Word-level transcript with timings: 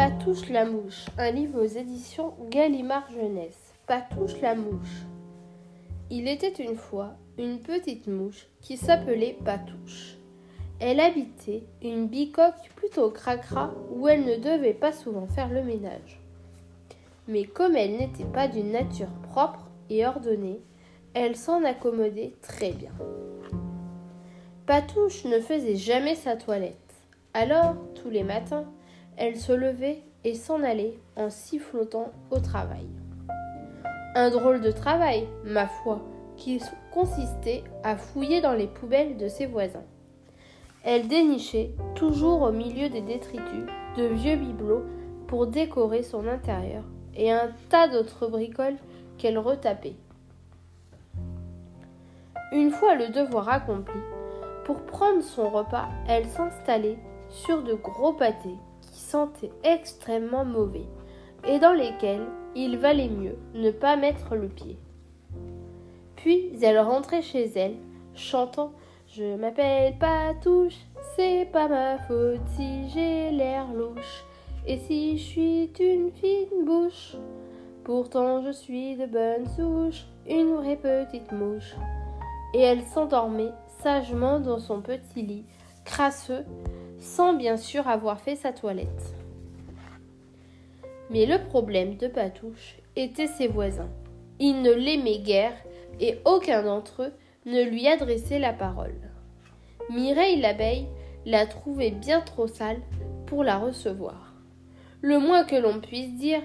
Patouche 0.00 0.48
la 0.48 0.64
mouche, 0.64 1.04
un 1.18 1.30
livre 1.30 1.62
aux 1.62 1.66
éditions 1.66 2.32
Gallimard 2.48 3.10
Jeunesse. 3.10 3.74
Patouche 3.86 4.40
la 4.40 4.54
mouche. 4.54 5.04
Il 6.08 6.26
était 6.26 6.54
une 6.54 6.76
fois 6.76 7.16
une 7.36 7.58
petite 7.58 8.06
mouche 8.06 8.46
qui 8.62 8.78
s'appelait 8.78 9.36
Patouche. 9.44 10.16
Elle 10.78 11.00
habitait 11.00 11.64
une 11.82 12.06
bicoque 12.06 12.70
plutôt 12.76 13.10
cracra 13.10 13.74
où 13.90 14.08
elle 14.08 14.24
ne 14.24 14.36
devait 14.36 14.72
pas 14.72 14.92
souvent 14.92 15.26
faire 15.26 15.50
le 15.50 15.62
ménage. 15.62 16.18
Mais 17.28 17.44
comme 17.44 17.76
elle 17.76 17.98
n'était 17.98 18.24
pas 18.24 18.48
d'une 18.48 18.72
nature 18.72 19.12
propre 19.28 19.68
et 19.90 20.06
ordonnée, 20.06 20.62
elle 21.12 21.36
s'en 21.36 21.62
accommodait 21.62 22.32
très 22.40 22.72
bien. 22.72 22.92
Patouche 24.64 25.26
ne 25.26 25.40
faisait 25.40 25.76
jamais 25.76 26.14
sa 26.14 26.36
toilette. 26.36 26.94
Alors, 27.34 27.74
tous 27.94 28.08
les 28.08 28.24
matins, 28.24 28.64
elle 29.20 29.36
se 29.36 29.52
levait 29.52 30.02
et 30.24 30.34
s'en 30.34 30.62
allait 30.62 30.98
en 31.14 31.28
sifflotant 31.28 32.10
au 32.30 32.38
travail. 32.40 32.86
Un 34.14 34.30
drôle 34.30 34.62
de 34.62 34.72
travail, 34.72 35.28
ma 35.44 35.66
foi, 35.66 36.00
qui 36.38 36.60
consistait 36.90 37.62
à 37.84 37.96
fouiller 37.96 38.40
dans 38.40 38.54
les 38.54 38.66
poubelles 38.66 39.18
de 39.18 39.28
ses 39.28 39.44
voisins. 39.44 39.84
Elle 40.84 41.06
dénichait, 41.06 41.72
toujours 41.94 42.40
au 42.40 42.50
milieu 42.50 42.88
des 42.88 43.02
détritus, 43.02 43.66
de 43.98 44.04
vieux 44.04 44.36
bibelots 44.36 44.86
pour 45.26 45.46
décorer 45.46 46.02
son 46.02 46.26
intérieur 46.26 46.82
et 47.14 47.30
un 47.30 47.50
tas 47.68 47.88
d'autres 47.88 48.26
bricoles 48.26 48.78
qu'elle 49.18 49.38
retapait. 49.38 49.96
Une 52.52 52.70
fois 52.70 52.94
le 52.94 53.08
devoir 53.08 53.50
accompli, 53.50 54.00
pour 54.64 54.80
prendre 54.86 55.22
son 55.22 55.50
repas, 55.50 55.88
elle 56.08 56.26
s'installait 56.26 56.98
sur 57.28 57.62
de 57.62 57.74
gros 57.74 58.14
pâtés 58.14 58.56
extrêmement 59.64 60.44
mauvais 60.44 60.86
et 61.46 61.58
dans 61.58 61.72
lesquels 61.72 62.26
il 62.54 62.78
valait 62.78 63.08
mieux 63.08 63.36
ne 63.54 63.70
pas 63.70 63.96
mettre 63.96 64.34
le 64.34 64.48
pied. 64.48 64.78
Puis 66.16 66.52
elle 66.62 66.78
rentrait 66.80 67.22
chez 67.22 67.50
elle, 67.56 67.76
chantant 68.14 68.72
Je 69.08 69.36
m'appelle 69.36 69.94
Patouche, 69.98 70.78
c'est 71.16 71.48
pas 71.50 71.68
ma 71.68 71.98
faute 71.98 72.40
si 72.56 72.88
j'ai 72.90 73.30
l'air 73.30 73.72
louche, 73.72 74.24
et 74.66 74.78
si 74.78 75.16
je 75.16 75.22
suis 75.22 75.72
une 75.80 76.10
fine 76.12 76.64
bouche. 76.64 77.16
Pourtant 77.84 78.42
je 78.42 78.52
suis 78.52 78.96
de 78.96 79.06
bonne 79.06 79.46
souche, 79.56 80.04
une 80.28 80.54
vraie 80.56 80.76
petite 80.76 81.32
mouche. 81.32 81.74
Et 82.52 82.60
elle 82.60 82.82
s'endormait 82.82 83.52
sagement 83.82 84.40
dans 84.40 84.58
son 84.58 84.82
petit 84.82 85.22
lit, 85.22 85.46
crasseux, 85.84 86.44
sans 87.00 87.34
bien 87.34 87.56
sûr 87.56 87.88
avoir 87.88 88.20
fait 88.20 88.36
sa 88.36 88.52
toilette. 88.52 89.14
Mais 91.10 91.26
le 91.26 91.42
problème 91.48 91.96
de 91.96 92.06
Patouche 92.06 92.76
était 92.94 93.26
ses 93.26 93.48
voisins. 93.48 93.90
Ils 94.38 94.62
ne 94.62 94.72
l'aimaient 94.72 95.18
guère 95.18 95.56
et 95.98 96.18
aucun 96.24 96.62
d'entre 96.62 97.02
eux 97.02 97.12
ne 97.46 97.62
lui 97.62 97.88
adressait 97.88 98.38
la 98.38 98.52
parole. 98.52 98.94
Mireille 99.90 100.40
l'abeille 100.40 100.86
la 101.26 101.46
trouvait 101.46 101.90
bien 101.90 102.20
trop 102.20 102.46
sale 102.46 102.80
pour 103.26 103.44
la 103.44 103.58
recevoir. 103.58 104.34
Le 105.02 105.18
moins 105.18 105.44
que 105.44 105.56
l'on 105.56 105.80
puisse 105.80 106.14
dire, 106.14 106.42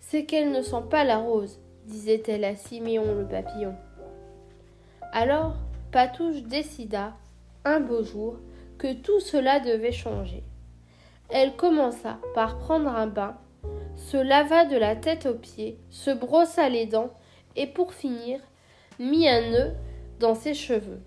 c'est 0.00 0.24
qu'elle 0.24 0.50
ne 0.50 0.62
sent 0.62 0.84
pas 0.88 1.04
la 1.04 1.18
rose, 1.18 1.58
disait-elle 1.86 2.44
à 2.44 2.56
Siméon 2.56 3.14
le 3.14 3.26
papillon. 3.26 3.74
Alors 5.12 5.56
Patouche 5.92 6.42
décida, 6.42 7.14
un 7.64 7.80
beau 7.80 8.02
jour, 8.02 8.36
que 8.78 8.92
tout 8.92 9.20
cela 9.20 9.60
devait 9.60 9.92
changer. 9.92 10.42
Elle 11.28 11.56
commença 11.56 12.18
par 12.34 12.58
prendre 12.58 12.88
un 12.88 13.06
bain, 13.06 13.36
se 13.96 14.16
lava 14.16 14.64
de 14.64 14.76
la 14.76 14.94
tête 14.94 15.26
aux 15.26 15.34
pieds, 15.34 15.78
se 15.90 16.10
brossa 16.10 16.68
les 16.68 16.86
dents 16.86 17.10
et 17.56 17.66
pour 17.66 17.92
finir 17.92 18.40
mit 18.98 19.28
un 19.28 19.50
nœud 19.50 19.72
dans 20.20 20.34
ses 20.34 20.54
cheveux. 20.54 21.00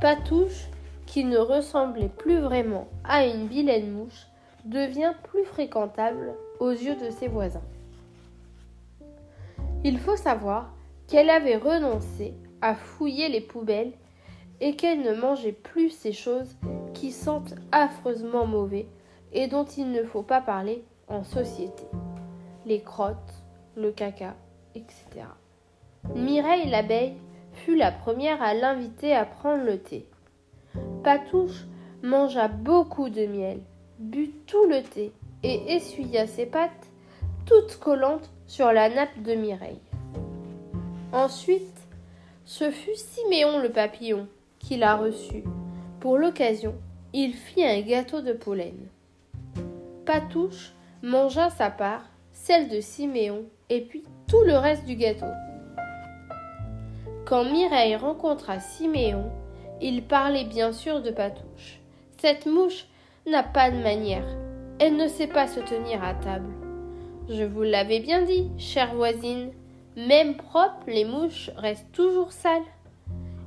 Patouche, 0.00 0.66
qui 1.06 1.24
ne 1.24 1.38
ressemblait 1.38 2.08
plus 2.08 2.38
vraiment 2.38 2.88
à 3.04 3.26
une 3.26 3.46
vilaine 3.46 3.90
mouche, 3.92 4.26
devient 4.64 5.12
plus 5.24 5.44
fréquentable 5.44 6.34
aux 6.58 6.70
yeux 6.70 6.96
de 6.96 7.10
ses 7.10 7.28
voisins. 7.28 7.62
Il 9.84 9.98
faut 9.98 10.16
savoir 10.16 10.74
qu'elle 11.06 11.28
avait 11.28 11.56
renoncé 11.56 12.34
à 12.62 12.74
fouiller 12.74 13.28
les 13.28 13.42
poubelles 13.42 13.92
et 14.60 14.74
qu'elle 14.74 15.02
ne 15.02 15.14
mangeait 15.14 15.52
plus 15.52 15.90
ces 15.90 16.12
choses 16.12 16.56
qui 16.94 17.12
sentent 17.12 17.54
affreusement 17.72 18.46
mauvais 18.46 18.86
et 19.32 19.46
dont 19.48 19.64
il 19.64 19.90
ne 19.90 20.04
faut 20.04 20.22
pas 20.22 20.40
parler 20.40 20.84
en 21.08 21.24
société. 21.24 21.84
Les 22.64 22.80
crottes, 22.80 23.44
le 23.76 23.90
caca, 23.90 24.34
etc. 24.74 25.26
Mireille 26.14 26.70
l'abeille 26.70 27.16
fut 27.52 27.76
la 27.76 27.92
première 27.92 28.42
à 28.42 28.54
l'inviter 28.54 29.14
à 29.14 29.24
prendre 29.24 29.64
le 29.64 29.78
thé. 29.78 30.06
Patouche 31.02 31.66
mangea 32.02 32.48
beaucoup 32.48 33.08
de 33.08 33.26
miel, 33.26 33.60
but 33.98 34.46
tout 34.46 34.66
le 34.66 34.82
thé 34.82 35.12
et 35.42 35.74
essuya 35.74 36.26
ses 36.26 36.46
pattes 36.46 36.90
toutes 37.46 37.76
collantes 37.76 38.30
sur 38.46 38.72
la 38.72 38.88
nappe 38.88 39.22
de 39.22 39.34
Mireille. 39.34 39.80
Ensuite, 41.12 41.78
ce 42.44 42.70
fut 42.70 42.96
Siméon 42.96 43.60
le 43.60 43.70
papillon 43.70 44.26
qui 44.58 44.76
l'a 44.76 44.96
reçu. 44.96 45.44
Pour 46.04 46.18
l'occasion, 46.18 46.74
il 47.14 47.32
fit 47.32 47.64
un 47.64 47.80
gâteau 47.80 48.20
de 48.20 48.34
pollen. 48.34 48.76
Patouche 50.04 50.74
mangea 51.02 51.48
sa 51.48 51.70
part, 51.70 52.04
celle 52.30 52.68
de 52.68 52.78
Siméon, 52.78 53.44
et 53.70 53.80
puis 53.80 54.04
tout 54.28 54.42
le 54.42 54.54
reste 54.54 54.84
du 54.84 54.96
gâteau. 54.96 55.32
Quand 57.24 57.44
Mireille 57.44 57.96
rencontra 57.96 58.60
Siméon, 58.60 59.30
il 59.80 60.02
parlait 60.02 60.44
bien 60.44 60.72
sûr 60.72 61.00
de 61.00 61.10
Patouche. 61.10 61.80
Cette 62.18 62.44
mouche 62.44 62.84
n'a 63.26 63.42
pas 63.42 63.70
de 63.70 63.78
manière. 63.78 64.26
Elle 64.80 64.96
ne 64.96 65.08
sait 65.08 65.26
pas 65.26 65.46
se 65.46 65.60
tenir 65.60 66.04
à 66.04 66.12
table. 66.12 66.52
Je 67.30 67.44
vous 67.44 67.62
l'avais 67.62 68.00
bien 68.00 68.20
dit, 68.20 68.50
chère 68.58 68.94
voisine. 68.94 69.52
Même 69.96 70.36
propre, 70.36 70.84
les 70.86 71.06
mouches 71.06 71.50
restent 71.56 71.92
toujours 71.92 72.30
sales 72.30 72.60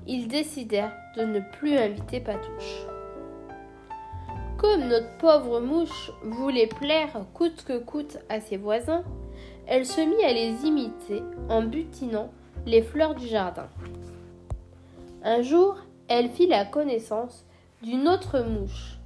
ils 0.08 0.28
décidèrent 0.28 0.96
de 1.16 1.24
ne 1.24 1.40
plus 1.40 1.78
inviter 1.78 2.20
Patouche. 2.20 2.86
Comme 4.58 4.88
notre 4.88 5.18
pauvre 5.18 5.60
mouche 5.60 6.12
voulait 6.24 6.68
plaire 6.68 7.26
coûte 7.34 7.64
que 7.68 7.78
coûte 7.78 8.18
à 8.30 8.40
ses 8.40 8.58
voisins, 8.58 9.04
elle 9.68 9.86
se 9.86 10.02
mit 10.02 10.24
à 10.24 10.34
les 10.34 10.66
imiter 10.66 11.22
en 11.50 11.62
butinant 11.62 12.32
les 12.66 12.82
fleurs 12.82 13.16
du 13.16 13.28
jardin. 13.28 13.68
Un 15.24 15.42
jour, 15.42 15.78
elle 16.08 16.30
fit 16.30 16.48
la 16.48 16.66
connaissance 16.66 17.46
d'une 17.84 18.08
autre 18.08 18.40
mouche. 18.40 18.98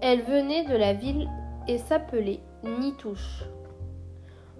Elle 0.00 0.22
venait 0.22 0.64
de 0.64 0.76
la 0.76 0.94
ville 0.94 1.28
et 1.68 1.76
s'appelait 1.76 2.40
Nitouche. 2.62 3.44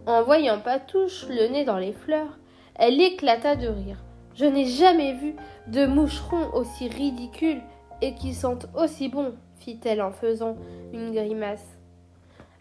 En 0.07 0.23
voyant 0.23 0.61
Patouche 0.61 1.27
le 1.29 1.49
nez 1.49 1.65
dans 1.65 1.79
les 1.79 1.93
fleurs, 1.93 2.39
elle 2.75 3.01
éclata 3.01 3.57
de 3.57 3.69
rire. 3.69 3.99
Je 4.41 4.47
n'ai 4.47 4.65
jamais 4.65 5.13
vu 5.13 5.35
de 5.67 5.85
moucherons 5.85 6.55
aussi 6.55 6.89
ridicules 6.89 7.61
et 8.01 8.15
qui 8.15 8.33
sentent 8.33 8.69
aussi 8.75 9.11
bon, 9.11 9.35
fit-elle 9.59 10.01
en 10.01 10.13
faisant 10.13 10.57
une 10.95 11.13
grimace. 11.13 11.67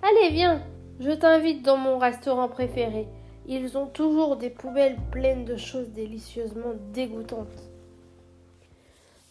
Allez, 0.03 0.29
viens, 0.33 0.61
je 0.99 1.11
t'invite 1.11 1.63
dans 1.63 1.77
mon 1.77 1.97
restaurant 1.97 2.49
préféré. 2.49 3.07
Ils 3.47 3.77
ont 3.77 3.87
toujours 3.87 4.35
des 4.35 4.49
poubelles 4.49 4.97
pleines 5.09 5.45
de 5.45 5.55
choses 5.55 5.87
délicieusement 5.91 6.73
dégoûtantes. 6.91 7.71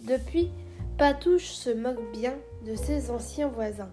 Depuis, 0.00 0.48
Patouche 0.96 1.50
se 1.50 1.68
moque 1.68 2.12
bien 2.14 2.32
de 2.64 2.74
ses 2.76 3.10
anciens 3.10 3.48
voisins. 3.48 3.92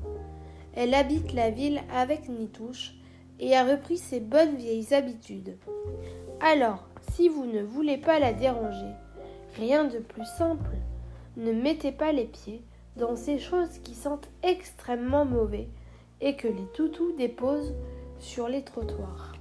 Elle 0.75 0.93
habite 0.93 1.33
la 1.33 1.49
ville 1.49 1.81
avec 1.93 2.29
Nitouche 2.29 2.93
et 3.37 3.53
a 3.53 3.65
repris 3.65 3.97
ses 3.97 4.21
bonnes 4.21 4.55
vieilles 4.55 4.93
habitudes. 4.93 5.57
Alors, 6.39 6.85
si 7.15 7.29
vous 7.29 7.45
ne 7.45 7.61
voulez 7.61 7.95
pas 7.95 8.19
la 8.19 8.33
déranger, 8.33 8.91
rien 9.55 9.85
de 9.85 9.99
plus 9.99 10.25
simple. 10.37 10.71
Ne 11.37 11.53
mettez 11.53 11.93
pas 11.93 12.11
les 12.11 12.25
pieds 12.25 12.61
dans 12.97 13.15
ces 13.15 13.39
choses 13.39 13.79
qui 13.85 13.93
sentent 13.93 14.27
extrêmement 14.43 15.23
mauvais 15.23 15.69
et 16.19 16.35
que 16.35 16.49
les 16.49 16.67
toutous 16.73 17.13
déposent 17.13 17.73
sur 18.19 18.49
les 18.49 18.63
trottoirs. 18.63 19.34